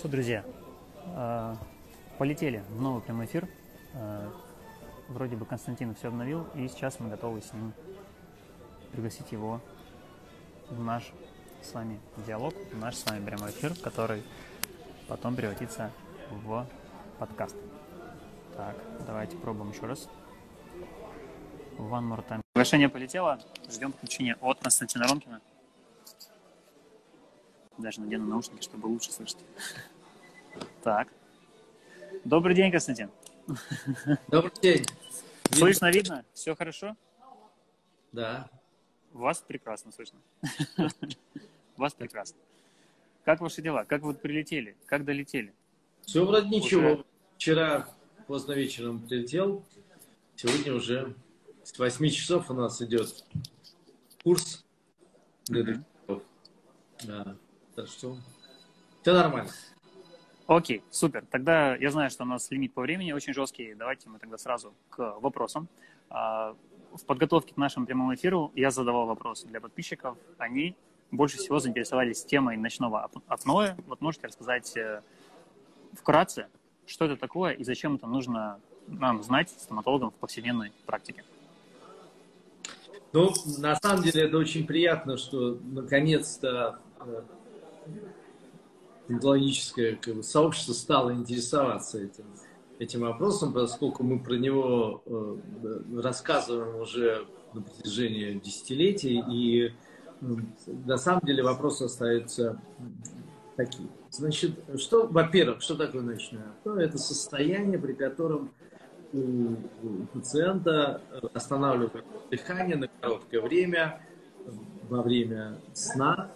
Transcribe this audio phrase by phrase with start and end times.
[0.00, 0.46] Что, друзья,
[1.14, 1.56] э,
[2.16, 3.46] полетели в новый прямой эфир.
[3.92, 4.30] Э,
[5.10, 7.74] вроде бы Константин все обновил, и сейчас мы готовы с ним
[8.92, 9.60] пригласить его
[10.70, 11.12] в наш
[11.60, 14.22] с вами диалог, в наш с вами прямой эфир, который
[15.06, 15.90] потом превратится
[16.30, 16.66] в
[17.18, 17.56] подкаст.
[18.56, 18.76] Так,
[19.06, 20.08] давайте пробуем еще раз.
[21.76, 22.40] One more time.
[22.54, 23.38] Приглашение полетело.
[23.68, 25.42] Ждем включения от Константина Ромкина.
[27.80, 29.38] Даже надену наушники, чтобы лучше слышать.
[30.82, 31.08] Так.
[32.24, 33.10] Добрый день, Константин.
[34.28, 34.84] Добрый день.
[35.50, 36.24] Слышно, видно?
[36.34, 36.96] Все хорошо?
[38.12, 38.50] Да.
[39.12, 40.18] Вас прекрасно слышно.
[41.76, 42.38] Вас прекрасно.
[43.24, 43.84] Как ваши дела?
[43.84, 44.76] Как вы прилетели?
[44.86, 45.54] Как долетели?
[46.02, 47.04] Все вроде ничего.
[47.36, 47.88] Вчера
[48.26, 49.64] поздно вечером прилетел.
[50.36, 51.14] Сегодня уже
[51.64, 53.24] с 8 часов у нас идет
[54.22, 54.64] курс
[55.46, 55.82] для
[57.04, 57.36] Да.
[57.80, 58.14] Так что
[59.00, 59.50] все нормально.
[60.46, 61.24] Окей, супер.
[61.30, 63.72] Тогда я знаю, что у нас лимит по времени очень жесткий.
[63.72, 65.66] Давайте мы тогда сразу к вопросам.
[66.10, 66.54] А,
[66.92, 70.18] в подготовке к нашему прямому эфиру я задавал вопросы для подписчиков.
[70.36, 70.76] Они
[71.10, 73.76] больше всего заинтересовались темой ночного апноэ.
[73.86, 75.00] Вот можете рассказать э,
[75.94, 76.48] вкратце,
[76.84, 81.24] что это такое и зачем это нужно нам знать, стоматологам, в повседневной практике?
[83.14, 86.78] Ну, на самом деле, это очень приятно, что наконец-то
[89.04, 92.24] стоматологическое как бы, сообщество стало интересоваться этим,
[92.78, 95.36] этим вопросом, поскольку мы про него э,
[96.00, 99.74] рассказываем уже на протяжении десятилетий, и
[100.20, 100.38] ну,
[100.86, 102.60] на самом деле вопрос остается
[103.56, 103.90] таким.
[104.10, 106.74] Значит, что, во-первых, что такое ночное апноэ?
[106.74, 108.52] Ну, это состояние, при котором
[109.12, 109.56] у
[110.12, 111.02] пациента
[111.34, 114.00] останавливается дыхание на короткое время,
[114.88, 116.30] во время сна,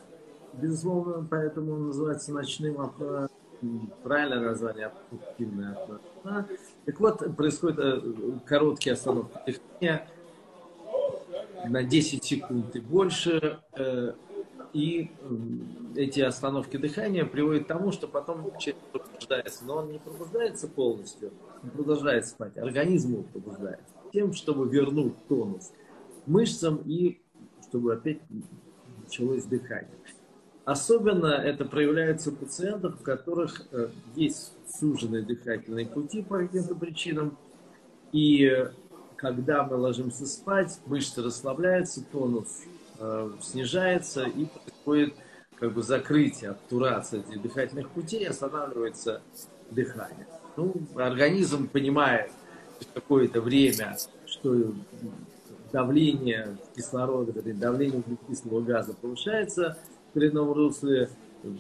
[0.61, 3.29] безусловно, поэтому он называется ночным апноэ.
[4.03, 6.45] Правильное название обструктивное апноэ.
[6.85, 8.01] Так вот, происходит э,
[8.45, 10.09] короткие остановки дыхания
[11.67, 13.61] на 10 секунд и больше.
[13.77, 14.13] Э,
[14.73, 15.13] и
[15.95, 19.65] эти остановки дыхания приводят к тому, что потом человек пробуждается.
[19.65, 21.31] Но он не пробуждается полностью,
[21.63, 22.57] он продолжает спать.
[22.59, 23.87] Организм его пробуждается.
[24.13, 25.73] Тем, чтобы вернуть тонус
[26.27, 27.21] мышцам и
[27.69, 28.19] чтобы опять
[29.03, 29.91] началось дыхание.
[30.65, 37.37] Особенно это проявляется у пациентов, у которых э, есть суженные дыхательные пути по каким-то причинам.
[38.13, 38.67] И
[39.17, 42.63] когда мы ложимся спать, мышцы расслабляются, тонус
[42.99, 45.15] э, снижается и происходит
[45.59, 49.21] как бы закрытие, обтурация этих дыхательных путей, останавливается
[49.71, 50.27] дыхание.
[50.57, 52.31] Ну, организм понимает
[52.95, 54.73] какое-то время, что
[55.73, 59.77] давление кислорода, давление углекислого газа повышается–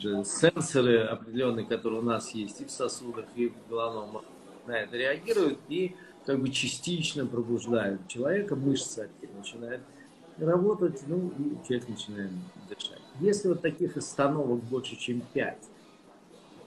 [0.00, 4.22] же сенсоры определенные, которые у нас есть и в сосудах, и в головном
[4.66, 5.94] на это реагируют и
[6.24, 9.82] как бы частично пробуждают человека, мышцы начинают
[10.38, 12.30] работать, ну и человек начинает
[12.68, 13.02] дышать.
[13.20, 15.58] Если вот таких остановок больше, чем 5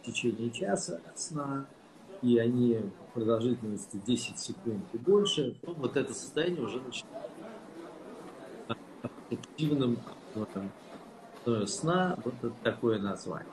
[0.01, 1.65] в течение часа сна,
[2.21, 2.79] и они
[3.13, 7.31] продолжительностью 10 секунд и больше, то вот это состояние уже начинает
[9.31, 9.97] активным
[11.67, 13.51] сна, вот это такое название.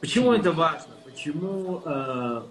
[0.00, 0.92] Почему это важно?
[1.04, 2.42] Почему э,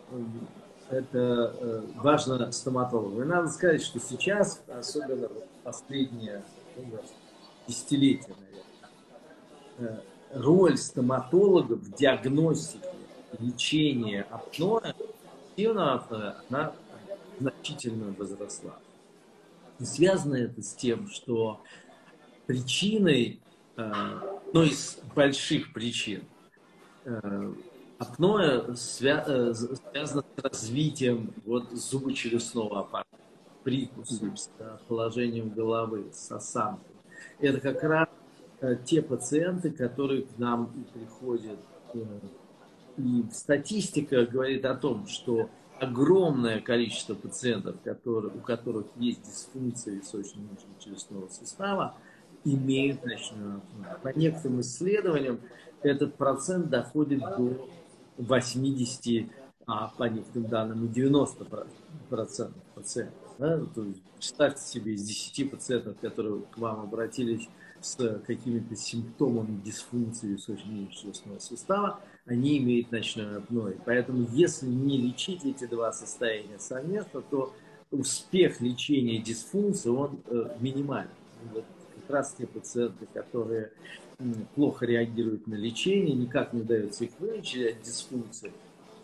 [0.89, 3.21] это э, важно стоматологу?
[3.21, 6.43] И надо сказать, что сейчас, особенно вот последние
[6.77, 6.99] ну,
[7.67, 8.33] десятилетия,
[9.77, 10.01] наверное,
[10.33, 12.87] э, роль стоматологов в диагностике,
[13.39, 14.93] лечении апноэ,
[15.57, 16.73] апноэ, она
[17.39, 18.77] значительно возросла.
[19.79, 21.61] И связано это с тем, что
[22.45, 23.41] причиной
[23.75, 26.23] одной из больших причин
[27.05, 27.53] э,
[27.97, 33.09] апноэ свя э, связано с развитием вот зубочелюстного аппарата,
[33.63, 34.49] прикусом, с
[34.87, 36.95] положением головы, с осанкой.
[37.39, 38.09] Это как раз
[38.61, 41.59] э, те пациенты, которые к нам приходят.
[42.97, 45.49] И статистика говорит о том, что
[45.79, 51.95] огромное количество пациентов, которые, у которых есть дисфункция височно-челюстного сустава,
[52.43, 53.97] имеют ночную апноэ.
[54.01, 55.39] По некоторым исследованиям
[55.81, 57.69] этот процент доходит до
[58.17, 59.31] 80,
[59.67, 61.45] а по некоторым данным и 90
[62.09, 63.35] процентов пациентов.
[63.37, 63.59] Да?
[63.73, 67.47] То есть, представьте себе из 10 пациентов, которые к вам обратились
[67.81, 73.77] с какими-то симптомами дисфункции височно-челюстного сустава, они имеют ночное апноэ.
[73.85, 77.53] Поэтому если не лечить эти два состояния совместно, то
[77.89, 81.09] успех лечения дисфункции, он э, минимален.
[81.51, 81.65] Вот
[82.01, 83.71] как раз те пациенты, которые
[84.55, 88.51] плохо реагируют на лечение, никак не удается их вылечить от дисфункции,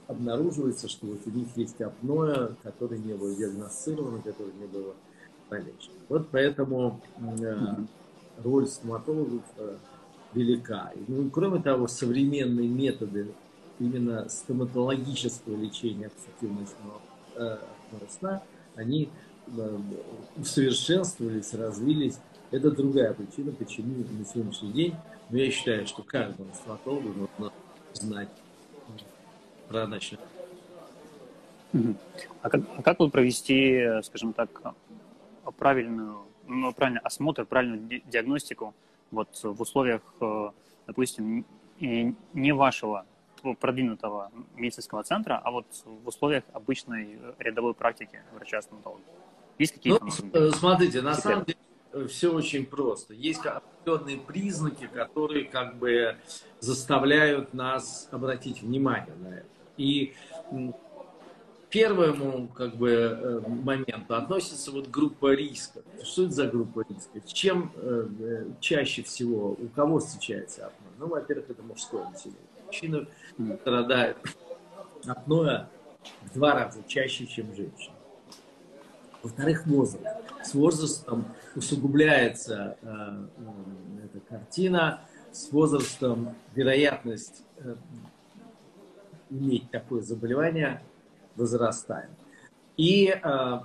[0.07, 4.95] обнаруживается, что вот у них есть апноэ, которое не было диагностировано, которое не было
[5.49, 5.95] полечено.
[6.09, 7.01] Вот поэтому
[7.41, 7.75] э,
[8.44, 9.77] роль стоматологов э,
[10.33, 10.91] велика.
[11.07, 13.27] Ну, кроме того, современные методы
[13.79, 16.67] именно стоматологического лечения обструктивного
[17.35, 17.57] э,
[18.09, 18.43] сна,
[18.75, 19.09] они
[20.35, 22.19] усовершенствовались, развились.
[22.51, 24.95] Это другая причина, почему на сегодняшний день,
[25.29, 27.51] но я считаю, что каждому стоматологу нужно
[27.94, 28.29] знать
[29.67, 30.19] про ночной.
[32.41, 34.49] А как, а как вот провести, скажем так,
[35.57, 38.73] правильную, ну, правильный осмотр, правильную диагностику
[39.11, 40.51] вот в условиях, э,
[40.88, 41.45] допустим,
[41.79, 43.05] не вашего
[43.59, 49.01] продвинутого медицинского центра, а вот в условиях обычной рядовой практики врача-стоматолога?
[49.59, 50.06] Есть какие-то?
[50.06, 51.57] Ну, э, смотрите, на самом деле
[51.94, 53.13] э, все очень просто.
[53.13, 56.18] Есть определенные признаки, которые как бы
[56.59, 59.48] заставляют нас обратить внимание на это.
[59.77, 60.13] И
[61.69, 65.81] первому как бы э, моменту относится вот группа риска.
[66.03, 67.19] Что это за группа риска?
[67.21, 70.92] Чем э, чаще всего, у кого встречается апноэ?
[70.98, 72.42] Ну, во-первых, это мужское население.
[72.65, 73.07] Мужчины
[73.62, 74.18] страдают
[75.06, 75.68] апноэ
[76.24, 77.96] в два раза чаще, чем женщины.
[79.27, 80.06] Во-вторых, возраст.
[80.41, 85.01] С возрастом усугубляется э, эта картина,
[85.33, 87.75] с возрастом вероятность э,
[89.29, 90.81] иметь такое заболевание
[91.35, 92.09] возрастает.
[92.77, 93.59] И э,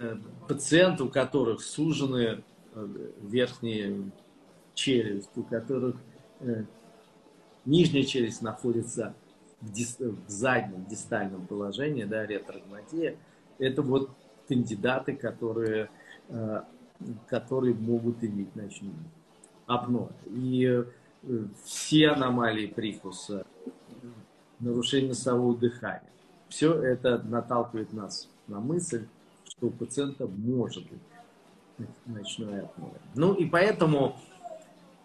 [0.00, 0.16] э,
[0.48, 2.42] пациенты, у которых сужены
[2.74, 2.88] э,
[3.22, 4.10] верхние
[4.74, 5.94] челюсть, у которых
[6.40, 6.64] э,
[7.64, 9.14] нижняя челюсть находится
[9.60, 13.16] в, дис, в заднем дистальном положении, да, ретрогнатия,
[13.60, 14.10] это вот
[14.48, 15.90] кандидаты, которые,
[16.28, 16.62] э,
[17.28, 18.94] которые могут иметь ночную
[19.66, 20.08] апноэ.
[20.28, 23.46] И э, все аномалии прикуса,
[24.60, 26.10] нарушение носового дыхания,
[26.48, 29.06] все это наталкивает нас на мысль,
[29.44, 32.98] что у пациента может быть ночное апноэ.
[33.14, 34.16] Ну и поэтому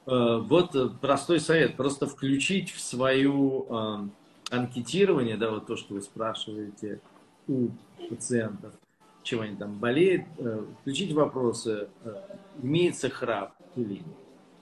[0.05, 4.11] э, вот простой совет, просто включить в свою
[4.51, 6.99] анкетирование, да, вот то, что вы спрашиваете
[7.47, 7.69] у
[8.09, 8.73] пациентов,
[9.23, 12.21] чем они там болеют, э, включить вопросы, э,
[12.61, 14.05] имеется храп или нет.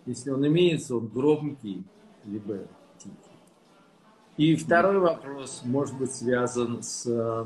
[0.06, 1.83] Если он имеется, он громкий,
[2.25, 2.59] либо
[4.38, 7.45] и второй вопрос может быть связан с э,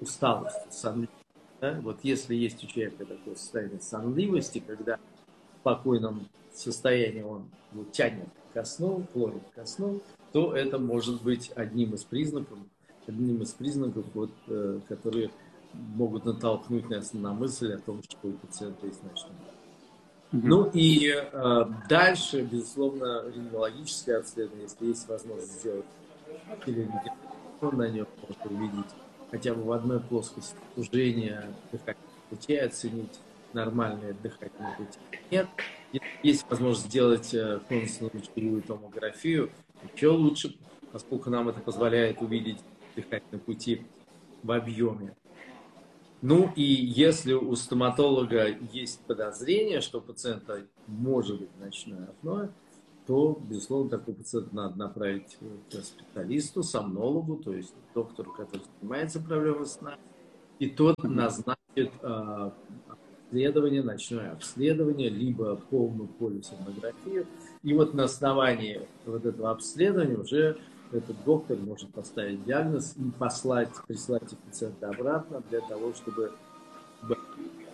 [0.00, 1.24] усталостью, сонливостью.
[1.60, 1.78] Да?
[1.82, 8.26] Вот если есть у человека такое состояние сонливости, когда в спокойном состоянии он вот, тянет
[8.52, 10.00] ко сну, клонит ко сну,
[10.32, 12.58] то это может быть одним из признаков,
[13.06, 14.32] одним из признаков, вот,
[14.88, 15.30] которые
[15.96, 19.36] могут натолкнуть нас на мысль о том, что у пациента есть ночной
[20.42, 25.86] ну и э, дальше, безусловно, рентгенологическое обследование, если есть возможность сделать
[26.66, 26.88] или
[27.60, 28.90] на нем можно увидеть
[29.30, 33.20] хотя бы в одной плоскости сужение дыхательных путей, оценить
[33.52, 34.98] нормальное дыхательное пути.
[35.30, 35.46] Нет,
[36.22, 39.50] есть возможность сделать э, конусную томографию,
[39.94, 40.56] еще лучше,
[40.90, 42.58] поскольку нам это позволяет увидеть
[42.96, 43.86] дыхательные пути
[44.42, 45.14] в объеме.
[46.22, 52.48] Ну и если у стоматолога есть подозрение, что у пациента может быть ночное апноэ,
[53.06, 55.36] то, безусловно, такой пациент надо направить
[55.70, 59.98] к специалисту, сомнологу, то есть доктору, который занимается проблемой сна,
[60.58, 62.50] и тот назначит э,
[63.34, 67.26] обследование, ночное обследование, либо полную полисомнографию.
[67.62, 70.56] И вот на основании вот этого обследования уже
[70.94, 76.32] этот доктор может поставить диагноз и послать, прислать пациента обратно для того, чтобы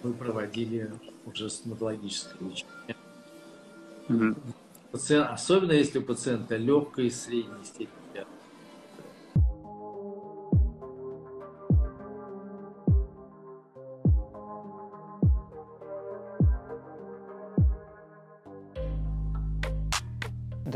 [0.03, 0.93] мы проводили
[1.27, 2.97] уже стоматологическое лечение.
[4.09, 5.23] Mm-hmm.
[5.33, 8.00] Особенно если у пациента легкая и средней степени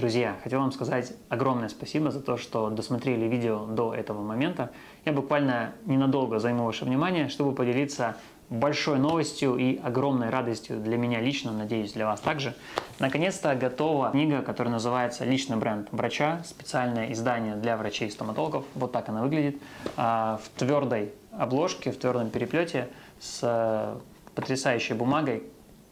[0.05, 4.71] Друзья, хотел вам сказать огромное спасибо за то, что досмотрели видео до этого момента.
[5.07, 8.15] Я буквально ненадолго займу ваше внимание, чтобы поделиться
[8.51, 12.55] большой новостью и огромной радостью для меня лично, надеюсь, для вас также.
[12.99, 18.67] Наконец-то готова книга, которая называется «Личный бренд врача», специальное издание для врачей-стоматологов.
[18.75, 19.57] Вот так она выглядит.
[19.97, 22.89] А, в твердой обложке, в твердом переплете
[23.21, 23.97] с
[24.35, 25.45] потрясающей бумагой,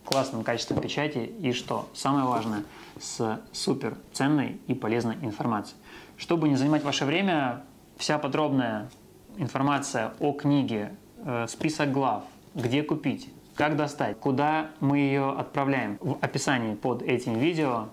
[0.05, 2.65] классным качеством печати и, что самое важное,
[2.99, 5.79] с супер ценной и полезной информацией.
[6.17, 7.65] Чтобы не занимать ваше время,
[7.97, 8.91] вся подробная
[9.37, 10.95] информация о книге,
[11.25, 14.19] э, список глав, где купить, Как достать?
[14.19, 15.99] Куда мы ее отправляем?
[16.01, 17.89] В описании под этим видео.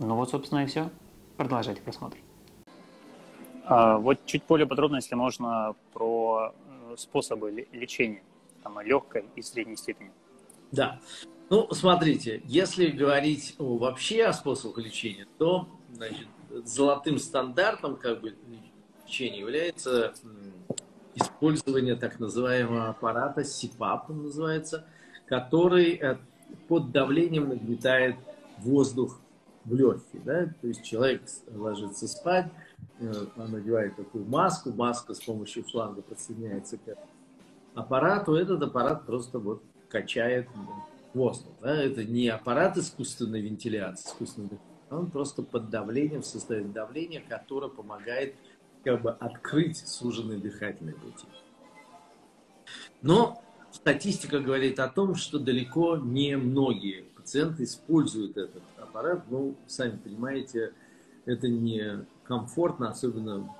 [0.00, 0.90] Ну вот, собственно, и все.
[1.36, 2.16] Продолжайте просмотр.
[3.64, 6.52] А, вот чуть более подробно, если можно, про
[6.90, 8.22] э, способы лечения
[8.62, 10.10] там, легкой и средней степени.
[10.72, 10.98] Да.
[11.50, 16.26] Ну, смотрите, если говорить о, вообще о способах лечения, то значит,
[16.64, 18.34] золотым стандартом как бы,
[19.06, 20.12] лечения является
[21.14, 24.84] использование так называемого аппарата СИПАП, он называется,
[25.26, 26.18] который э,
[26.68, 28.16] под давлением нагнетает
[28.58, 29.18] воздух
[29.64, 30.22] в легкие.
[30.24, 30.46] Да?
[30.60, 32.52] То есть человек ложится спать,
[33.00, 36.94] э, он надевает такую маску, маска с помощью шланга подсоединяется к
[37.74, 40.46] аппарату, этот аппарат просто вот качает
[41.14, 41.52] воздух.
[41.60, 41.74] Да?
[41.74, 44.58] Это не аппарат искусственной вентиляции, искусственной
[44.90, 48.34] он просто под давлением, в состоянии давления, которое помогает
[48.84, 51.26] как бы открыть суженные дыхательные пути.
[53.02, 59.24] Но статистика говорит о том, что далеко не многие пациенты используют этот аппарат.
[59.30, 60.72] Ну, сами понимаете,
[61.26, 63.54] это не комфортно, особенно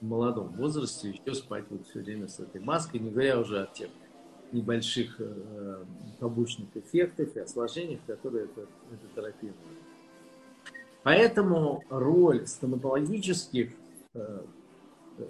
[0.00, 3.66] в молодом возрасте, еще спать вот все время с этой маской, не говоря уже о
[3.66, 3.88] тех
[4.52, 5.84] небольших э,
[6.20, 9.52] побочных эффектах и осложнениях, которые эта, эта терапия
[11.02, 13.70] Поэтому роль стоматологических
[14.14, 14.40] э,
[15.18, 15.24] э,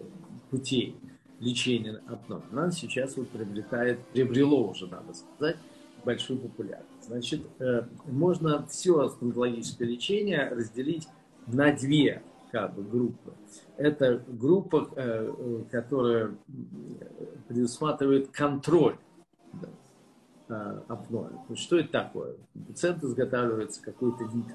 [0.51, 0.97] путей
[1.41, 5.57] лечения апноэ, она сейчас вот приобретает, приобрело уже, надо сказать,
[6.05, 7.05] большую популярность.
[7.07, 11.07] Значит, э, можно все стоматологическое лечение разделить
[11.47, 13.35] на две как бы, группы.
[13.77, 16.35] Это группа, которая
[17.47, 18.97] предусматривает контроль
[20.51, 21.31] апноэ.
[21.55, 22.35] Что это такое?
[22.67, 24.47] Пациент изготавливается какой-то вид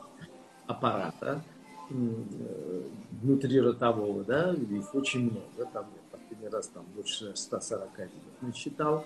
[0.68, 1.44] аппарата
[1.90, 9.06] внутриротового, да, их очень много, там я последний раз там больше 140 видов считал.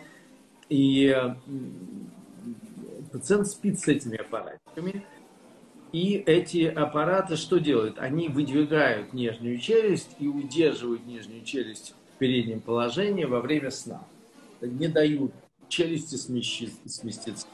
[0.70, 1.16] И
[3.12, 5.06] пациент спит с этими аппаратиками,
[5.92, 8.00] и эти аппараты что делают?
[8.00, 14.02] Они выдвигают нижнюю челюсть и удерживают нижнюю челюсть в переднем положении во время сна.
[14.62, 15.32] Не дают
[15.70, 17.48] челюсти сместиться.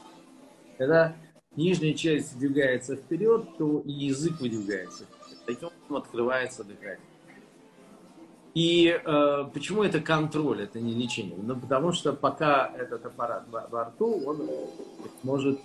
[0.78, 1.16] Когда
[1.56, 5.04] нижняя часть двигается вперед, то и язык выдвигается.
[5.46, 7.00] Таким образом открывается дыхание.
[8.54, 11.36] И э, почему это контроль, это не лечение?
[11.42, 14.48] Ну, потому что пока этот аппарат во, во рту, он
[15.24, 15.58] может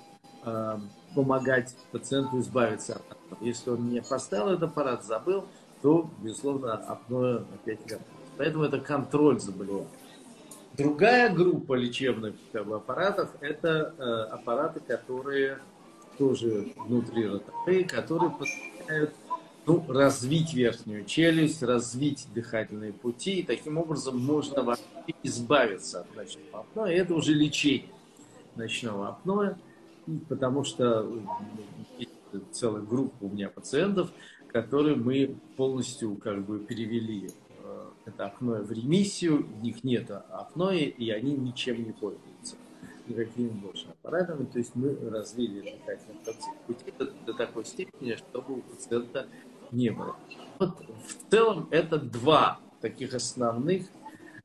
[0.44, 0.78] э,
[1.14, 3.48] помогать пациенту избавиться от апноэ.
[3.48, 5.46] Если он не поставил этот аппарат, забыл,
[5.84, 7.80] то, безусловно, апноэ опять.
[8.38, 9.88] Поэтому это контроль заболевания.
[10.80, 15.60] Другая группа лечебных как бы, аппаратов– это э, аппараты, которые
[16.18, 19.14] тоже внутри ротовые, которые позволяют
[19.66, 24.84] ну, развить верхнюю челюсть, развить дыхательные пути, и таким образом можно вообще
[25.22, 26.94] избавиться от ночного апноэ.
[26.94, 27.90] Это уже лечение
[28.56, 29.56] ночного апноэ,
[30.30, 31.06] потому что
[31.98, 32.12] есть
[32.54, 34.12] целая группа у меня пациентов,
[34.48, 37.49] которые мы полностью как бы перевели э,
[38.10, 42.56] это апноэ в ремиссию, у них нет апноэ, и они ничем не пользуются
[43.08, 44.46] никакими больше аппаратами.
[44.46, 46.20] То есть мы развили дыхательные
[46.68, 49.28] пути до, до такой степени, чтобы у пациента
[49.72, 50.16] не было.
[50.60, 53.88] Вот в целом это два таких основных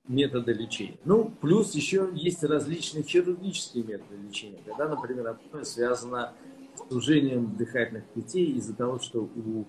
[0.07, 0.99] метода лечения.
[1.05, 6.33] Ну, плюс еще есть различные хирургические методы лечения, когда, например, связано
[6.75, 9.65] с сужением дыхательных путей из-за того, что у,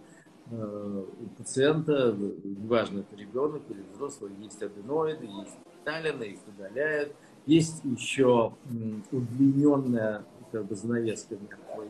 [0.52, 8.54] у пациента, неважно, это ребенок или взрослый, есть аденоиды, есть талины, их удаляют, есть еще
[9.12, 11.38] удлиненная как бы, занавеска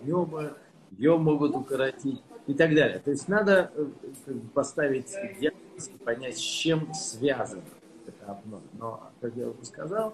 [0.03, 0.57] неба,
[0.91, 3.00] ее могут укоротить и так далее.
[3.00, 3.88] То есть надо э,
[4.25, 7.63] как бы, поставить диагноз и понять, с чем связано
[8.07, 8.59] это апноэ.
[8.74, 10.13] Но, как я уже сказал,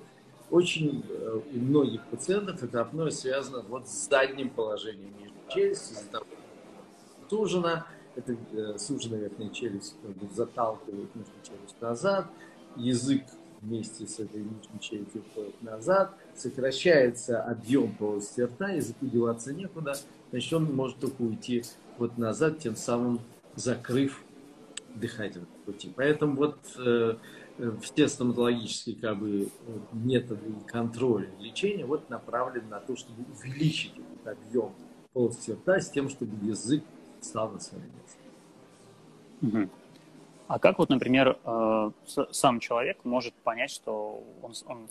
[0.49, 6.09] очень э, у многих пациентов это апноэ связано вот с задним положением нижней челюсти, из-за
[6.09, 6.25] того,
[7.27, 9.95] что сужена, это э, суженная верхняя челюсть
[10.35, 12.27] заталкивает нижнюю челюсть назад,
[12.75, 13.23] язык
[13.61, 19.93] вместе с этой нижней челюстью входит назад, сокращается объем полости рта, языку деваться некуда,
[20.31, 21.63] значит, он может только уйти
[21.97, 23.19] вот назад, тем самым
[23.55, 24.23] закрыв
[24.95, 25.91] дыхательные пути.
[25.95, 27.15] Поэтому вот э,
[27.57, 29.49] э, все стоматологические как бы,
[29.93, 34.73] методы контроля лечения вот направлены на то, чтобы увеличить этот объем
[35.13, 36.83] полости рта с тем, чтобы язык
[37.21, 37.81] стал на.
[40.47, 41.91] А как вот, например, э,
[42.31, 44.89] сам человек может понять, что он, он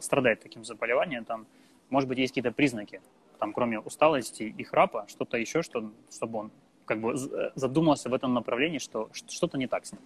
[0.00, 1.26] страдает таким заболеванием?
[1.26, 1.46] Там,
[1.90, 3.02] может быть, есть какие-то признаки,
[3.38, 6.50] там, кроме усталости и храпа, что-то еще, что, чтобы он
[6.86, 7.16] как бы
[7.54, 10.00] задумался в этом направлении, что что-то не так с ним?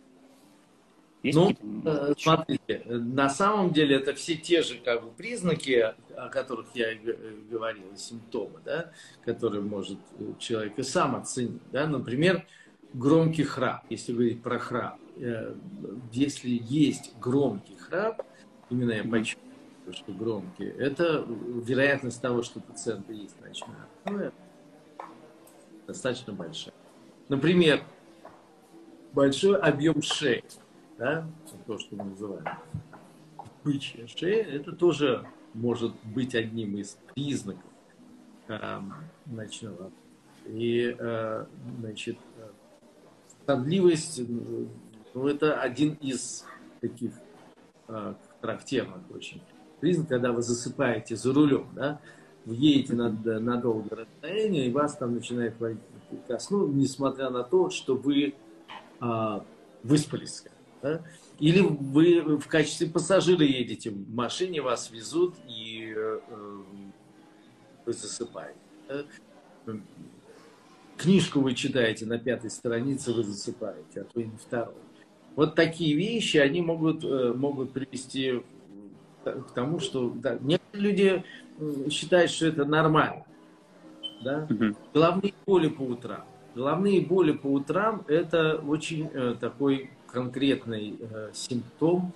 [1.22, 1.52] Есть ну,
[1.84, 6.96] э, смотрите, на самом деле это все те же как бы признаки, о которых я
[7.50, 8.92] говорил, симптомы, да,
[9.24, 9.98] которые может
[10.38, 11.60] человек и сам оценить.
[11.72, 11.88] Да?
[11.88, 12.46] Например,
[12.92, 14.98] громкий храп, если говорить про храп.
[15.16, 15.54] Э,
[16.12, 18.22] если есть громкий храп,
[18.70, 24.30] именно я подчеркиваю, что громкий, это вероятность того, что пациента есть ночная апноэ,
[25.88, 26.74] достаточно большая.
[27.28, 27.82] Например,
[29.12, 30.44] большой объем шеи,
[30.98, 31.26] да,
[31.66, 32.44] то, что мы называем
[33.64, 37.70] бычья шея, это тоже может быть одним из признаков
[38.48, 38.80] э,
[39.26, 39.90] ночного.
[40.46, 41.46] И, э,
[41.80, 42.18] значит,
[43.42, 44.22] стыдливость,
[45.14, 46.44] ну, это один из
[46.80, 47.12] таких
[47.88, 49.42] э, характерных очень
[49.80, 52.00] признак, когда вы засыпаете за рулем, да,
[52.44, 55.78] вы едете на, на долгое расстояние, и вас там начинает варить
[56.26, 58.34] ко сну, несмотря на то, что вы
[59.00, 59.40] э,
[59.82, 60.44] выспались.
[60.82, 61.02] Да?
[61.38, 66.20] Или вы в качестве пассажира едете в машине, вас везут, и э,
[67.84, 68.58] вы засыпаете.
[68.88, 69.04] Да?
[70.96, 74.74] Книжку вы читаете на пятой странице, вы засыпаете, а то и на второй.
[75.36, 78.42] Вот такие вещи, они могут, э, могут привести
[79.24, 81.24] к тому, что да, некоторые люди
[81.90, 83.24] считают, что это нормально.
[84.22, 84.46] Да?
[84.50, 84.76] Угу.
[84.94, 86.24] Головные боли по утрам.
[86.54, 92.12] Головные боли по утрам– это очень э, такой конкретный э, симптом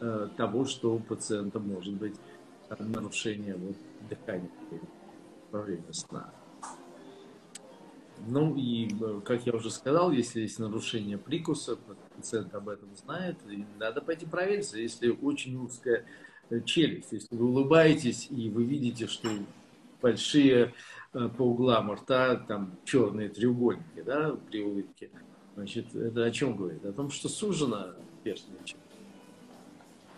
[0.00, 2.14] э, того, что у пациента может быть
[2.78, 3.76] нарушение вот,
[4.08, 4.50] дыхания
[5.50, 6.30] во время сна.
[8.26, 11.76] Ну и, э, как я уже сказал, если есть нарушение прикуса,
[12.16, 14.78] пациент об этом знает, и надо пойти провериться.
[14.78, 16.04] Если очень узкая
[16.64, 19.28] челюсть, если вы улыбаетесь и вы видите, что
[20.00, 20.72] большие
[21.12, 25.10] по углам рта там черные треугольники, да, при улыбке,
[25.58, 26.84] значит, это о чем говорит?
[26.84, 27.28] О том, что
[28.24, 28.84] верхняя челюсть.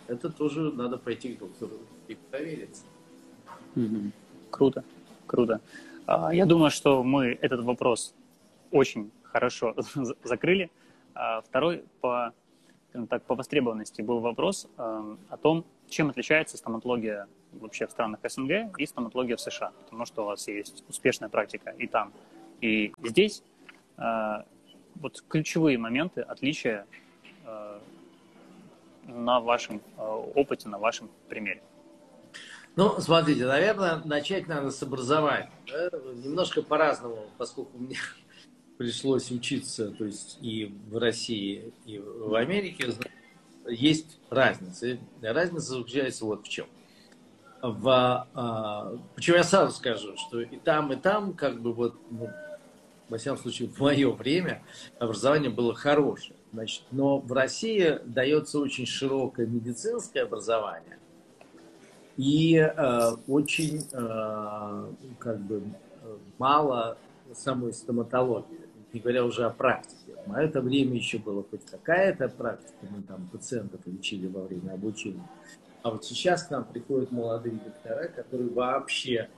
[0.07, 2.83] Это тоже надо пойти к доктору и провериться.
[3.75, 4.11] Mm-hmm.
[4.51, 4.83] Круто,
[5.25, 5.59] круто.
[6.05, 8.13] А, я думаю, что мы этот вопрос
[8.69, 9.75] очень хорошо
[10.23, 10.69] закрыли.
[11.15, 12.33] А второй по,
[13.09, 18.77] так, по востребованности был вопрос э, о том, чем отличается стоматология вообще в странах СНГ
[18.77, 19.71] и стоматология в США.
[19.85, 22.13] Потому что у вас есть успешная практика и там,
[22.61, 23.41] и здесь.
[23.97, 24.43] Э,
[24.95, 26.85] вот ключевые моменты отличия
[27.45, 27.79] э,
[29.05, 31.61] на вашем опыте, на вашем примере.
[32.75, 35.51] Ну, смотрите, наверное, начать надо с образования.
[35.67, 35.89] Да?
[36.23, 37.97] Немножко по-разному, поскольку мне
[38.77, 42.93] пришлось учиться, то есть и в России, и в Америке,
[43.67, 44.97] есть разница.
[45.21, 46.67] Разница заключается вот в чем.
[47.61, 52.27] В, а, почему я сразу скажу, что и там, и там, как бы вот, ну,
[53.11, 54.63] во всяком случае, в мое время
[54.97, 56.37] образование было хорошее.
[56.53, 60.97] Значит, но в России дается очень широкое медицинское образование,
[62.15, 65.61] и э, очень э, как бы
[66.37, 66.97] мало
[67.33, 68.61] самой стоматологии,
[68.93, 70.15] не говоря уже о практике.
[70.27, 75.27] А это время еще было хоть какая-то практика, мы там пациентов лечили во время обучения.
[75.83, 79.29] А вот сейчас к нам приходят молодые доктора, которые вообще,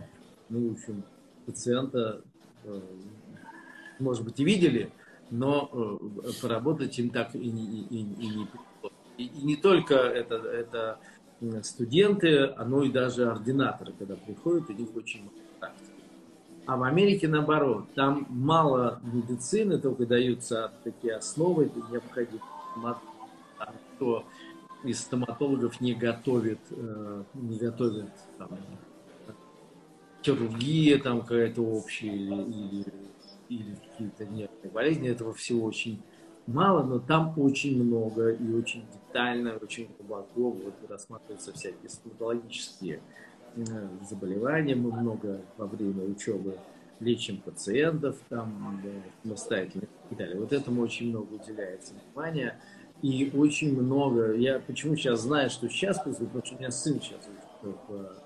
[0.50, 1.04] ну, в общем,
[1.46, 2.22] пациента,
[2.66, 2.82] э,
[4.04, 4.92] может быть, и видели,
[5.32, 8.48] но э, поработать им так и не, и, и, не
[9.18, 11.00] и, и не только это, это
[11.64, 15.92] студенты, а ну и даже ординаторы, когда приходят, у них очень мало практики.
[16.66, 22.42] А в Америке наоборот, там мало медицины, только даются такие основы, необходимые.
[24.84, 28.50] Из стоматологов не готовит, э, не готовит там,
[30.24, 32.86] хирургия там какая-то общая или, или,
[33.58, 36.02] или какие-то нервные болезни, этого всего очень
[36.48, 43.00] мало, но там очень много и очень детально, очень глубоко вот, рассматриваются всякие стоматологические
[43.56, 43.62] э,
[44.10, 44.76] заболевания.
[44.76, 46.58] Мы много во время учебы
[47.00, 50.40] лечим пациентов там да, и так далее.
[50.40, 52.60] Вот этому очень много уделяется внимания.
[53.02, 57.20] И очень много, я почему сейчас знаю, что сейчас, потому что у меня сын сейчас
[57.62, 58.24] в,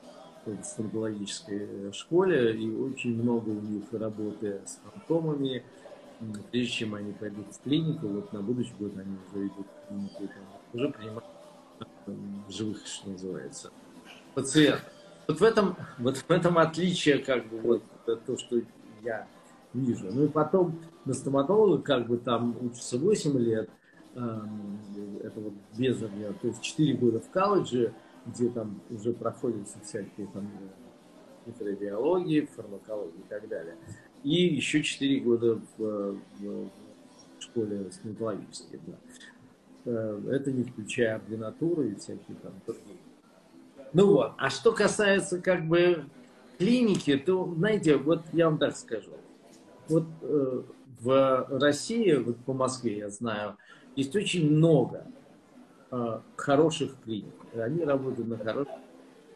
[0.52, 5.64] в стоматологической школе, и очень много у них работы с фантомами,
[6.52, 10.28] прежде чем они пойдут в клинику, вот на будущий год они уже идут в клинику,
[10.28, 11.26] там, уже принимают
[12.50, 13.72] живых, что называется,
[14.34, 14.92] пациентов.
[15.28, 17.84] Вот в этом, вот в этом отличие, как бы, вот
[18.26, 18.62] то, что
[19.02, 19.28] я
[19.74, 20.08] вижу.
[20.12, 23.70] Ну и потом на стоматолога, как бы там учатся 8 лет,
[24.16, 24.80] эм,
[25.24, 27.94] это вот без обмена, то есть 4 года в колледже,
[28.28, 30.50] где там уже проходятся всякие там
[31.46, 33.76] микробиологии, фармакологии и так далее
[34.24, 36.70] и еще 4 года в, в
[37.40, 38.80] школе стоматологической.
[38.86, 38.94] Да.
[39.86, 42.98] Э, это не включая ординатуры и всякие там другие.
[43.94, 46.06] Ну вот, а что касается как бы
[46.58, 49.12] клиники, то, знаете, вот я вам так скажу.
[49.88, 50.62] Вот э,
[51.00, 53.56] в России, вот по Москве, я знаю,
[53.96, 55.27] есть очень много э,
[56.36, 57.34] хороших клиник.
[57.54, 58.76] Они работают на хорошем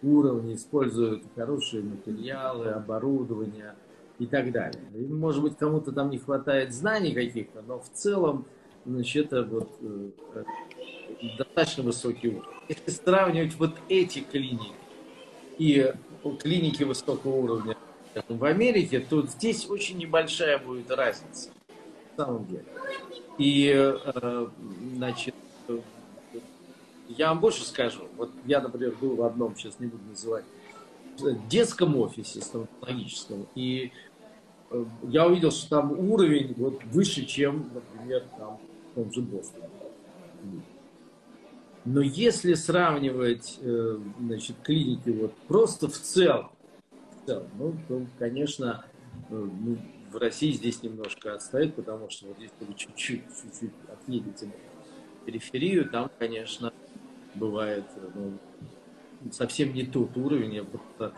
[0.03, 3.75] уровне, используют хорошие материалы, оборудование
[4.19, 4.83] и так далее.
[4.95, 8.45] И, может быть, кому-то там не хватает знаний каких-то, но в целом
[8.85, 10.43] значит, это вот э,
[11.37, 12.43] достаточно высокий уровень.
[12.67, 14.73] Если сравнивать вот эти клиники
[15.57, 15.93] и
[16.39, 17.77] клиники высокого уровня
[18.27, 21.49] в Америке, то здесь очень небольшая будет разница.
[22.17, 22.65] На самом деле.
[23.37, 24.47] И, э,
[24.95, 25.35] значит,
[27.17, 28.07] я вам больше скажу.
[28.17, 30.45] Вот я, например, был в одном, сейчас не буду называть,
[31.49, 33.47] детском офисе стоматологическом.
[33.55, 33.91] И
[34.71, 38.59] э, я увидел, что там уровень вот выше, чем, например, там
[38.91, 39.67] в том же Бостоне.
[41.83, 46.51] Но если сравнивать э, значит, клиники вот просто в целом,
[46.91, 48.85] в целом ну, то, конечно,
[49.29, 49.77] э, ну,
[50.11, 54.51] в России здесь немножко отстоит, потому что вот если вы чуть-чуть, чуть-чуть отъедете
[55.25, 56.73] периферию, там, конечно,
[57.35, 58.37] бывает ну,
[59.31, 60.55] совсем не тот уровень.
[60.55, 61.13] Я просто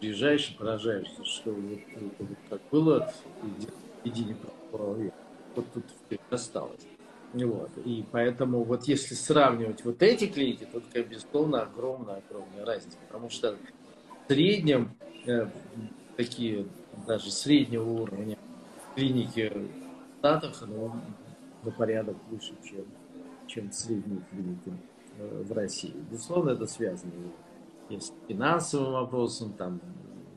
[0.00, 1.80] приезжаешь и поражаешься, что вот,
[2.18, 4.36] вот как было в середине
[4.70, 5.16] прошлого века,
[5.54, 5.84] вот тут
[6.30, 6.86] осталось.
[7.32, 7.70] Вот.
[7.84, 12.96] И поэтому вот если сравнивать вот эти клиники, то, это, безусловно, огромная-огромная разница.
[13.06, 15.48] Потому что в среднем э,
[16.16, 16.66] такие
[17.06, 18.38] даже среднего уровня
[18.94, 20.92] клиники в Штатах ну,
[21.62, 22.84] на порядок выше, чем,
[23.46, 24.72] чем средние клиники
[25.18, 25.94] в России.
[26.10, 27.12] Безусловно, это связано
[27.88, 29.80] и с финансовым вопросом, там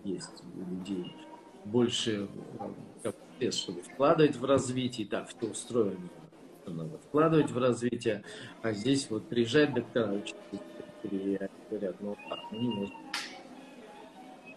[0.03, 1.15] есть у людей
[1.65, 2.27] больше
[3.03, 6.09] э, капитал, чтобы вкладывать в развитие, так, все устроено
[6.67, 8.23] надо вкладывать в развитие,
[8.61, 10.37] а здесь вот приезжают доктора, учатся,
[11.69, 12.93] говорят, ну так, ну не может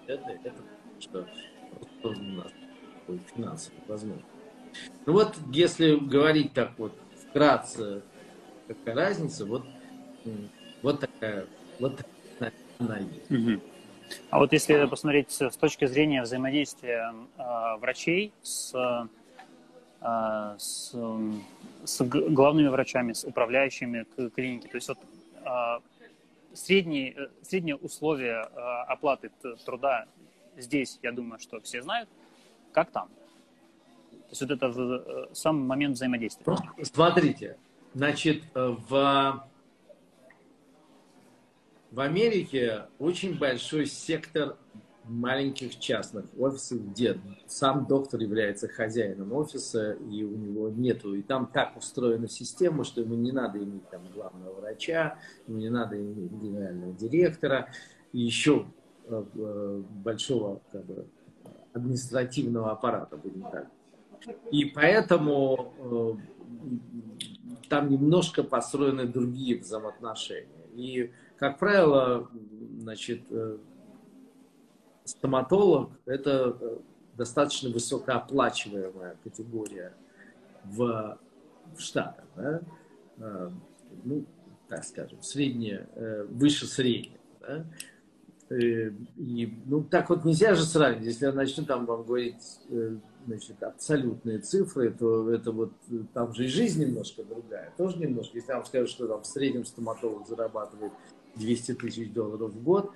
[0.07, 0.55] это, это
[1.01, 1.27] что
[1.75, 2.53] просто у нас
[3.35, 4.23] финансовый возможно.
[5.07, 6.93] Ну вот, если говорить так вот
[7.29, 8.03] вкратце,
[8.69, 9.65] какая разница, вот,
[10.83, 11.47] вот такая,
[11.79, 12.01] вот
[12.39, 12.53] такая
[13.29, 13.63] есть.
[14.31, 18.75] А вот если посмотреть с точки зрения взаимодействия э, врачей с
[20.05, 20.97] а, с,
[21.85, 24.05] с главными врачами, с управляющими
[24.35, 24.67] клиники.
[24.67, 24.99] То есть вот
[25.45, 25.81] а,
[26.53, 29.31] средние, э, средние условия а, оплаты
[29.65, 30.07] труда
[30.57, 32.09] здесь, я думаю, что все знают,
[32.73, 33.09] как там.
[34.11, 36.45] То есть вот это э, сам момент взаимодействия.
[36.83, 37.57] Смотрите,
[37.95, 39.45] значит, э, в,
[41.93, 44.57] в Америке очень большой сектор
[45.05, 51.47] маленьких частных офисов, где сам доктор является хозяином офиса, и у него нету, и там
[51.47, 56.33] так устроена система, что ему не надо иметь там главного врача, ему не надо иметь
[56.33, 57.69] генерального директора,
[58.13, 58.67] и еще
[59.07, 61.07] э, э, большого как бы,
[61.75, 63.67] административного аппарата, будем так.
[64.51, 66.13] И поэтому э,
[67.69, 70.47] там немножко построены другие взаимоотношения.
[70.75, 71.11] И,
[71.43, 72.31] как правило,
[72.79, 73.23] значит,
[75.05, 76.77] стоматолог– это э,
[77.17, 79.93] достаточно высокооплачиваемая категория
[80.63, 81.19] в,
[81.77, 82.25] в Штатах.
[82.37, 82.61] Да?
[83.19, 83.51] Э,
[84.05, 84.25] ну,
[84.69, 87.19] так скажем, средняя, э, выше среднего.
[87.41, 87.67] Да?
[88.57, 91.07] И, ну, так вот нельзя же сравнить.
[91.07, 92.61] Если я начну там вам говорить
[93.27, 95.73] значит, абсолютные цифры, то это вот
[96.13, 97.73] там же и жизнь немножко другая.
[97.79, 98.37] Тоже немножко.
[98.37, 100.93] Если я вам скажу, что там в среднем стоматолог зарабатывает
[101.37, 102.93] 200 тысяч долларов в год,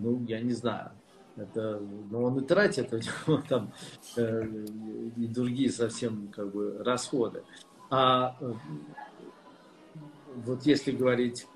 [0.00, 0.90] ну, я не знаю.
[1.36, 3.72] Это, ну, он и тратит, у него там
[4.16, 4.66] э,
[5.16, 7.42] и другие совсем как бы расходы.
[7.90, 8.52] А э,
[10.44, 11.46] вот если говорить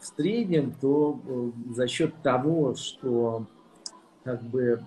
[0.00, 3.46] в среднем, то э, за счет того, что
[4.24, 4.82] как бы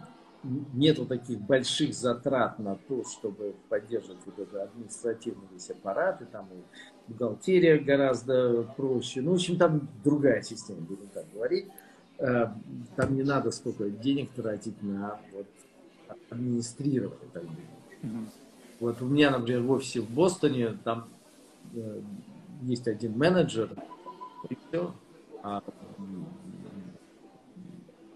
[0.74, 6.48] нету таких больших затрат на то, чтобы поддерживать вот этот административный весь аппарат, и там
[6.52, 9.22] и бухгалтерия гораздо проще.
[9.22, 11.68] Ну, в общем, там другая система, будем так говорить.
[12.20, 12.48] Э,
[12.96, 15.48] там не надо столько денег тратить на вот,
[16.30, 17.30] администрирование.
[17.34, 18.28] Так mm-hmm.
[18.80, 21.08] Вот у меня, например, в офисе в Бостоне там
[21.74, 22.02] э,
[22.64, 23.70] есть один менеджер,
[24.50, 24.94] и все.
[25.44, 25.62] А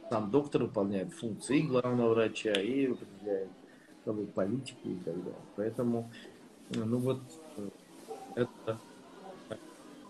[0.09, 3.49] сам доктор выполняет функции главного врача и определяет
[4.05, 5.41] бы, политику и так далее.
[5.55, 6.11] Поэтому,
[6.69, 7.21] ну вот,
[8.35, 8.79] это,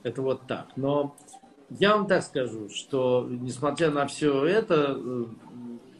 [0.03, 0.67] это вот так.
[0.77, 1.15] Но
[1.69, 4.97] я вам так скажу, что несмотря на все это,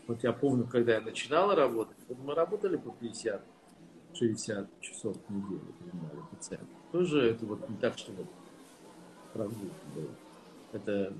[0.07, 5.73] вот я помню, когда я начинала работать, вот мы работали по 50-60 часов в неделю,
[5.79, 6.69] принимали пациентов.
[6.91, 8.27] Тоже это вот не так, что вот
[9.33, 10.09] прогулки было.
[10.71, 11.13] Это,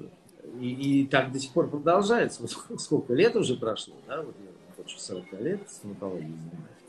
[0.60, 2.42] и, и так до сих пор продолжается.
[2.42, 6.80] Вот сколько лет уже прошло, да, вот я больше 40 лет стоматологией занимаюсь.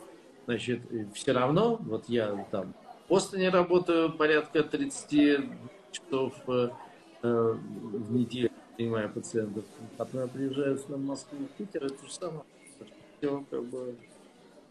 [0.47, 0.81] Значит,
[1.15, 2.75] все равно, вот я там
[3.07, 5.41] в Бостоне работаю порядка 30
[5.93, 6.71] часов э,
[7.23, 7.57] э,
[7.93, 9.65] в неделю, принимаю пациентов.
[9.97, 12.43] Потом я приезжаю в Москву, в Питер, это же самое.
[13.19, 13.97] Все как бы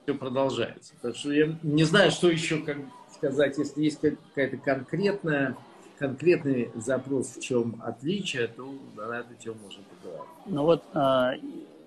[0.04, 0.94] все продолжается.
[1.02, 2.78] Так что я не знаю, что еще как
[3.14, 5.56] сказать, если есть какая-то конкретная
[6.00, 10.30] конкретный запрос, в чем отличие, то на эту тему можно поговорить.
[10.46, 11.40] Ну вот э,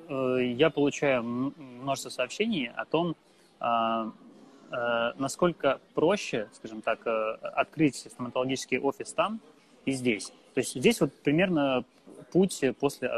[0.09, 3.17] э, я получаю множество сообщений о том,
[3.61, 3.65] э,
[4.71, 7.11] э, насколько проще, скажем так, э,
[7.55, 9.41] открыть стоматологический офис там
[9.87, 10.33] и здесь.
[10.55, 11.85] То есть здесь вот примерно
[12.33, 13.11] путь после,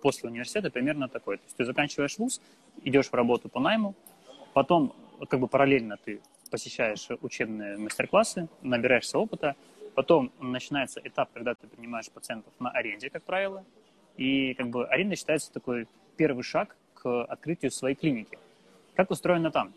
[0.00, 1.38] после университета примерно такой.
[1.38, 2.40] То есть ты заканчиваешь вуз,
[2.84, 3.94] идешь в работу по найму,
[4.54, 4.94] потом
[5.28, 9.56] как бы параллельно ты посещаешь учебные мастер-классы, набираешься опыта,
[9.94, 13.64] потом начинается этап, когда ты принимаешь пациентов на аренде, как правило,
[14.16, 18.38] и как бы аренда считается такой первый шаг к открытию своей клиники.
[18.94, 19.72] Как устроено там?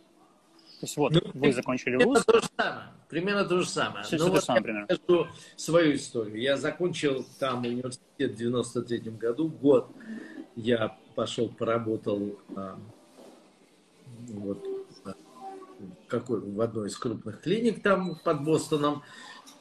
[0.83, 2.25] То есть вот, ну, вы закончили вуз.
[2.25, 2.87] То же самое.
[3.07, 4.03] Примерно то же самое.
[4.03, 4.87] Все, ну, все вот то же самое, примерно.
[4.93, 6.41] Скажу свою историю.
[6.41, 9.47] Я закончил там университет в 93 году.
[9.47, 9.89] Год
[10.57, 12.77] я пошел, поработал а,
[14.27, 14.65] вот,
[16.07, 19.03] какой, в одной из крупных клиник там под Бостоном.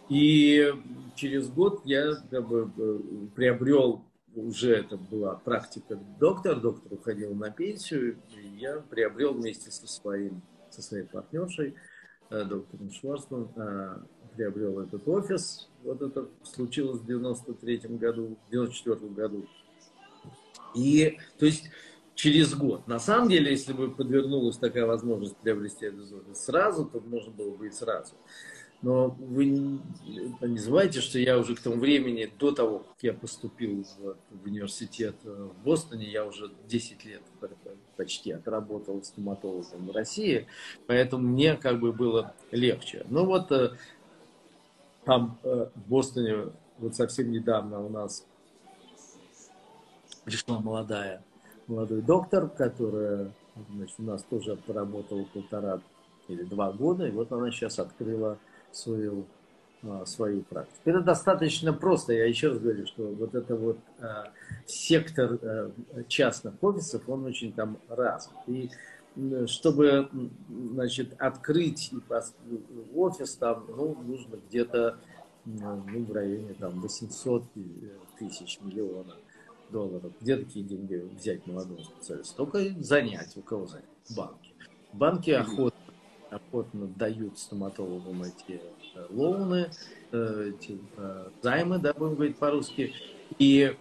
[0.09, 0.73] И
[1.15, 2.99] через год я как бы, э,
[3.35, 9.87] приобрел, уже это была практика доктор, доктор уходил на пенсию, и я приобрел вместе со,
[9.87, 11.75] своим, со своей партнершей,
[12.31, 13.99] э, доктором Шварцман, э,
[14.37, 15.69] приобрел этот офис.
[15.83, 19.47] Вот это случилось в 93 году, в 94 году.
[20.75, 21.71] И, то есть,
[22.15, 22.87] через год.
[22.87, 27.55] На самом деле, если бы подвернулась такая возможность приобрести этот офис сразу, то можно было
[27.55, 28.15] бы и сразу.
[28.83, 29.81] Но вы не,
[30.40, 34.45] не забывайте, что я уже к тому времени, до того, как я поступил в, в
[34.45, 37.23] университет в Бостоне, я уже 10 лет
[37.97, 40.49] почти отработал стоматологом в России,
[40.88, 43.07] поэтому мне как бы было легче.
[43.09, 43.77] Ну вот э,
[45.05, 48.27] там э, в Бостоне вот совсем недавно у нас
[50.25, 51.23] пришла молодая,
[51.68, 53.33] молодой доктор, которая
[53.71, 55.81] значит, у нас тоже поработала полтора
[56.27, 58.38] или два года, и вот она сейчас открыла
[58.72, 59.26] свою,
[59.82, 60.78] а, свою практику.
[60.85, 62.12] Это достаточно просто.
[62.12, 64.30] Я еще раз говорю, что вот это вот а,
[64.66, 65.72] сектор а,
[66.08, 68.37] частных офисов, он очень там развит.
[68.46, 68.70] И
[69.46, 70.08] чтобы
[70.48, 71.92] значит, открыть
[72.94, 74.96] офис там, ну, нужно где-то
[75.44, 77.61] ну, в районе там 800 э,
[78.18, 79.16] тысяч миллионов
[79.70, 80.12] долларов.
[80.20, 82.37] Где такие деньги взять молодого специалиста?
[82.37, 83.85] Только занять, у кого занять?
[84.16, 84.54] Банки.
[84.92, 85.82] Банки охотно
[86.33, 88.61] охотно дают стоматологам эти
[88.95, 89.71] э, лоуны,
[90.11, 92.95] э, эти э, займы, да, будем говорить по-русски.
[93.38, 93.77] И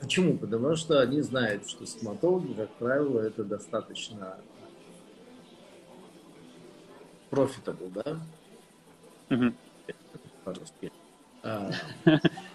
[0.00, 0.38] почему?
[0.38, 4.36] Потому что они знают, что стоматологи, как правило, это достаточно
[7.32, 8.20] profitable, да?
[9.34, 9.54] Угу.
[10.44, 10.92] По-русски.
[11.42, 11.70] А,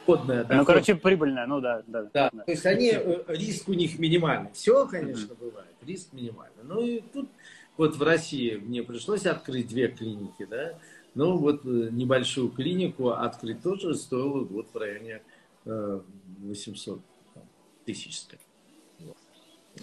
[0.07, 2.03] ну, короче, прибыльная, ну да, да.
[2.13, 2.93] Да, то есть они,
[3.27, 4.51] риск у них минимальный.
[4.53, 6.63] Все, конечно, бывает, риск минимальный.
[6.63, 7.27] Ну и тут
[7.77, 10.77] вот в России мне пришлось открыть две клиники, да,
[11.13, 15.21] но вот э, небольшую клинику открыть тоже стоило вот в районе
[15.65, 17.39] 800 э,
[17.85, 18.23] тысяч.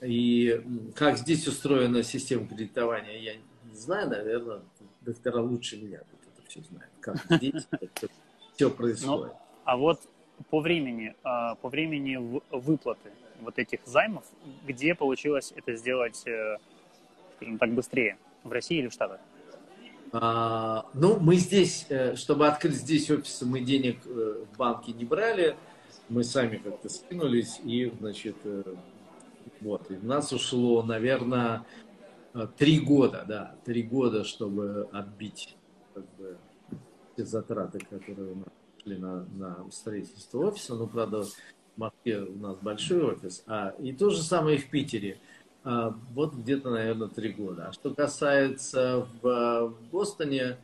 [0.03, 0.63] И
[0.95, 4.61] как здесь устроена система кредитования, я не знаю, наверное,
[5.03, 8.09] доктора лучше меня тут это все знают, как здесь это
[8.55, 9.33] все происходит.
[9.33, 10.01] Ну, а вот
[10.51, 12.17] по времени, а, по времени
[12.51, 14.25] выплаты вот этих займов,
[14.67, 16.57] где получилось это сделать э,
[17.43, 18.19] скажем так, быстрее?
[18.45, 19.21] В России или в Штатах?
[20.13, 25.05] А, ну, мы здесь, э, чтобы открыть здесь офис, мы денег э, в банке не
[25.05, 25.57] брали.
[26.09, 28.63] Мы сами как-то скинулись и, значит, э,
[29.61, 29.91] вот.
[29.91, 31.65] И у нас ушло, наверное,
[32.59, 35.57] три года, да, три года, чтобы отбить
[35.95, 36.37] как бы,
[37.17, 38.49] те затраты, которые у нас
[38.83, 40.75] шли на, на строительство офиса.
[40.75, 41.33] Ну, правда, в
[41.77, 43.45] Москве у нас большой офис.
[43.47, 45.19] А, и то же самое и в Питере.
[45.65, 47.69] А, вот где-то, наверное, три года.
[47.69, 50.57] А что касается в Бостоне,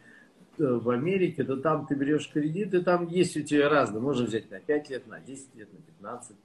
[0.58, 4.00] э, в Америке, то там ты берешь кредит, и там есть у тебя разные.
[4.00, 6.36] Можно взять на 5 лет, на 10 лет, на 15.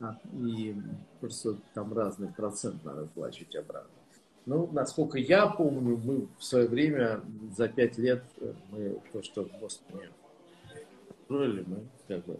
[0.00, 0.76] А, и
[1.20, 3.90] просто там разный процент надо платить обратно.
[4.44, 7.22] Ну, насколько я помню, мы в свое время
[7.56, 10.10] за 5 лет э, мы то, что в Бостоне
[11.24, 12.38] строили, мы как бы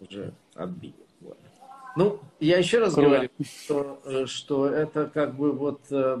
[0.00, 0.94] уже отбили.
[1.20, 1.36] Вот.
[1.96, 3.08] Ну, я еще раз Круто.
[3.08, 6.18] говорю, что, э, что это как бы вот э,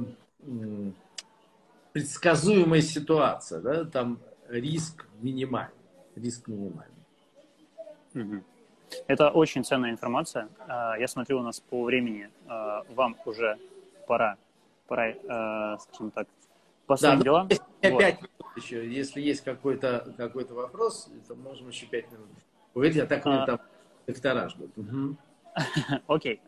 [1.92, 5.72] предсказуемая ситуация, да, там риск минимальный,
[6.16, 6.92] риск минимальный.
[9.06, 10.48] Это очень ценная информация.
[10.68, 13.58] А, я смотрю, у нас по времени а, вам уже
[14.06, 14.36] пора,
[14.86, 16.28] пора, а, скажем так,
[16.86, 17.48] по своим да, делам.
[17.48, 17.98] Вот.
[17.98, 18.86] Пять минут еще.
[18.86, 22.28] Если есть какой-то какой вопрос, то можем еще пять минут.
[22.74, 23.46] Увидите, а так а...
[23.46, 23.60] там
[24.06, 24.76] доктора ждут.
[24.76, 25.16] Угу.
[26.06, 26.40] Окей.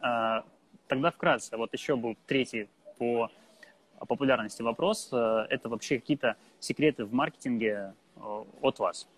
[0.86, 1.56] Тогда вкратце.
[1.56, 3.30] Вот еще был третий по
[4.06, 5.08] популярности вопрос.
[5.08, 7.94] Это вообще какие-то секреты в маркетинге
[8.60, 9.08] от вас?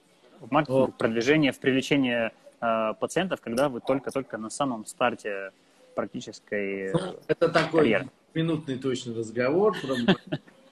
[0.41, 5.53] В маркетинге, в продвижении, в привлечении Э, пациентов, когда вы только-только на самом старте
[5.95, 8.09] практической ну, Это такой карьеры.
[8.35, 9.77] минутный точный разговор.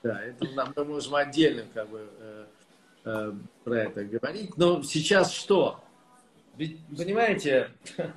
[0.03, 0.44] Да, это
[0.77, 2.44] мы можем отдельно как бы э,
[3.07, 3.33] э,
[3.64, 4.55] про это говорить.
[4.59, 5.83] Но сейчас что?
[6.59, 7.70] Ведь, понимаете,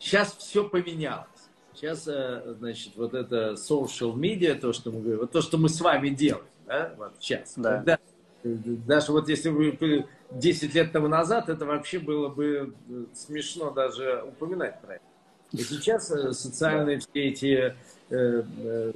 [0.00, 1.28] сейчас все поменялось.
[1.74, 5.80] Сейчас, значит, вот это social media, то, что мы говорим, вот то, что мы с
[5.80, 7.54] вами делаем, да, вот сейчас.
[7.56, 7.78] Да.
[7.78, 7.98] Когда,
[8.42, 14.24] даже вот если вы 10 лет тому назад это вообще было бы э, смешно даже
[14.26, 15.04] упоминать про это.
[15.52, 17.74] И сейчас э, социальные все эти
[18.10, 18.92] э, э,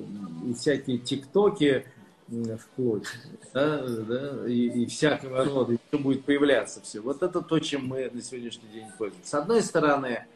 [0.56, 1.84] всякие тиктоки
[2.58, 3.06] вплоть,
[3.52, 7.00] да, да, и, и всякого рода, и будет появляться все.
[7.00, 9.28] Вот это то, чем мы на сегодняшний день пользуемся.
[9.28, 10.26] С одной стороны,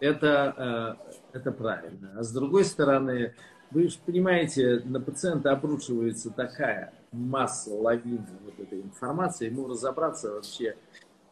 [0.00, 0.96] это,
[1.32, 3.34] э, это правильно, а с другой стороны,
[3.70, 10.76] вы же понимаете, на пациента обрушивается такая масса, лавина вот этой информации, ему разобраться вообще,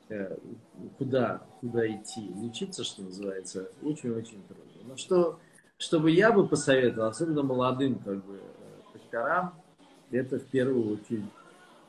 [0.09, 0.37] э,
[0.99, 4.89] куда, куда идти, лечиться, что называется, очень-очень трудно.
[4.89, 5.39] Но что,
[5.79, 8.41] что бы я бы посоветовал, особенно молодым как бы,
[9.09, 9.55] докторам,
[10.11, 11.25] это в первую очередь,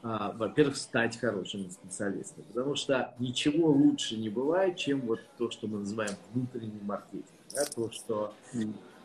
[0.01, 2.43] во-первых, стать хорошим специалистом.
[2.45, 7.25] Потому что ничего лучше не бывает, чем вот то, что мы называем внутренний маркетинг.
[7.53, 7.65] Да?
[7.65, 8.33] То, что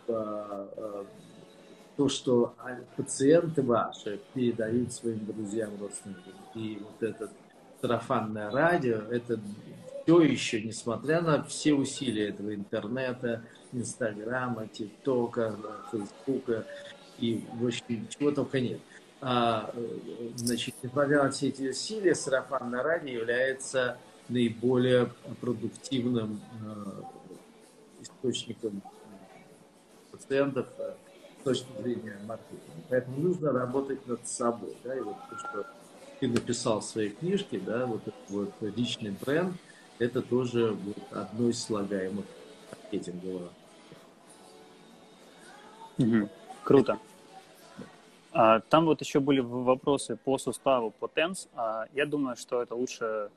[0.08, 1.06] а, а,
[1.96, 2.54] то, что
[2.96, 6.32] пациенты ваши передают своим друзьям, родственникам.
[6.54, 7.30] И вот это
[7.80, 9.38] сарафанное радио, это
[10.02, 15.56] все еще, несмотря на все усилия этого интернета, Инстаграма, ТикТока,
[15.90, 16.66] Фейсбука
[17.18, 18.80] и в общем, чего только нет.
[19.26, 19.72] А,
[20.36, 23.96] значит, несмотря на все эти усилия, сарафанное радио является
[24.28, 25.10] наиболее
[25.40, 28.82] продуктивным э, источником
[30.10, 30.92] пациентов, э,
[31.42, 32.82] точки зрения маркетинга.
[32.90, 34.76] Поэтому нужно работать над собой.
[34.84, 35.66] Да, и вот то, что
[36.20, 39.56] ты написал в своей книжке, да, вот этот вот личный бренд,
[40.00, 42.26] это тоже вот одно из слагаемых
[42.70, 43.48] маркетингового.
[45.96, 46.28] Угу.
[46.62, 46.98] Круто.
[48.34, 51.48] А, там вот еще были вопросы по суставу, по TENS.
[51.54, 53.30] А, я думаю, что это лучше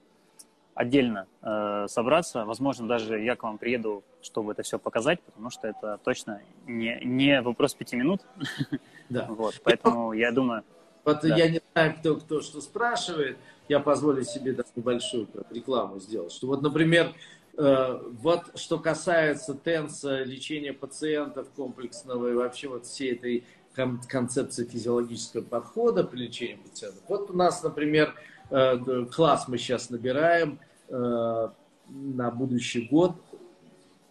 [0.74, 2.46] отдельно э, собраться.
[2.46, 7.00] Возможно, даже я к вам приеду, чтобы это все показать, потому что это точно не,
[7.04, 8.22] не вопрос пяти минут.
[9.10, 9.26] Да.
[9.30, 10.64] Вот, поэтому я думаю...
[11.06, 11.34] Вот да.
[11.38, 13.38] я не знаю, кто, кто что спрашивает,
[13.70, 16.34] я позволю себе даже небольшую рекламу сделать.
[16.34, 17.14] Что вот, например,
[17.58, 23.46] э, вот что касается тенса, лечения пациентов комплексного и вообще вот всей этой
[24.08, 27.04] концепции физиологического подхода при лечении пациентов.
[27.08, 28.16] Вот у нас, например,
[28.50, 30.60] э, класс мы сейчас набираем
[30.90, 31.50] Э,
[31.90, 33.14] на будущий год.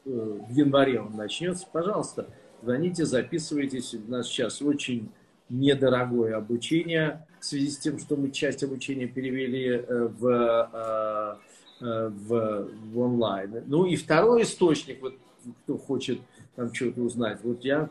[0.07, 1.67] Э, в январе он начнется.
[1.71, 2.27] Пожалуйста,
[2.63, 3.95] звоните, записывайтесь.
[3.95, 5.11] У нас сейчас очень
[5.51, 11.39] недорогое обучение в связи с тем, что мы часть обучения перевели в,
[11.79, 13.63] в, в онлайн.
[13.67, 15.15] Ну и второй источник, вот
[15.63, 16.19] кто хочет
[16.57, 17.39] там что-то узнать.
[17.45, 17.91] Вот я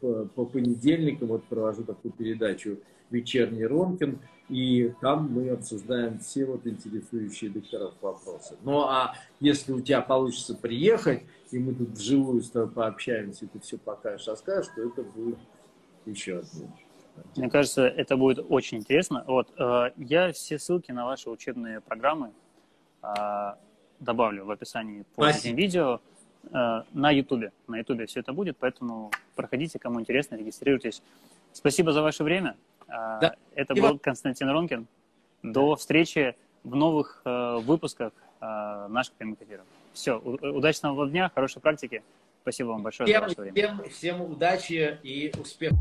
[0.00, 2.78] по, по понедельникам вот провожу такую передачу
[3.10, 8.56] «Вечерний Ромкин», и там мы обсуждаем все вот интересующие докторов вопросы.
[8.62, 13.48] Ну а если у тебя получится приехать, и мы тут вживую с тобой пообщаемся, и
[13.48, 15.38] ты все покажешь, расскажешь, то это будет
[16.04, 16.68] еще одно.
[17.34, 19.24] Мне кажется, это будет очень интересно.
[19.26, 22.32] Вот, э, я все ссылки на ваши учебные программы
[23.02, 23.54] э,
[24.00, 26.00] добавлю в описании под этим видео
[26.50, 27.52] на YouTube.
[27.66, 31.02] На YouTube все это будет, поэтому проходите, кому интересно, регистрируйтесь.
[31.52, 32.56] Спасибо за ваше время.
[32.88, 33.36] А, да.
[33.54, 34.02] Это И был вот...
[34.02, 34.86] Константин Ронкин.
[35.42, 39.64] До встречи в новых э, выпусках э, наших прямых эфиров.
[39.92, 42.02] Все, удачного дня, хорошей практики.
[42.42, 43.54] Спасибо вам большое всем, за ваше время.
[43.54, 45.78] Всем, всем удачи и успехов.